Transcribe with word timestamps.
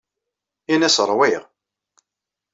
Ini-as 0.73 0.97
ṛwiɣ. 1.09 1.43